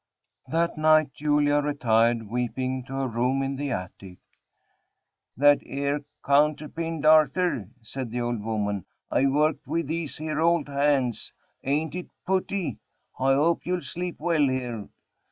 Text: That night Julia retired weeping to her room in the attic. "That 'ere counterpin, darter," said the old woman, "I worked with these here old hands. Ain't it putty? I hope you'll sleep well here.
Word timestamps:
That 0.47 0.79
night 0.79 1.13
Julia 1.13 1.57
retired 1.57 2.23
weeping 2.27 2.83
to 2.85 2.93
her 2.93 3.07
room 3.07 3.43
in 3.43 3.55
the 3.55 3.69
attic. 3.69 4.17
"That 5.37 5.59
'ere 5.63 5.99
counterpin, 6.25 7.01
darter," 7.01 7.69
said 7.83 8.09
the 8.09 8.21
old 8.21 8.41
woman, 8.41 8.85
"I 9.11 9.27
worked 9.27 9.67
with 9.67 9.85
these 9.85 10.17
here 10.17 10.41
old 10.41 10.67
hands. 10.69 11.33
Ain't 11.63 11.93
it 11.93 12.07
putty? 12.25 12.79
I 13.19 13.35
hope 13.35 13.63
you'll 13.63 13.81
sleep 13.83 14.15
well 14.17 14.47
here. 14.47 14.89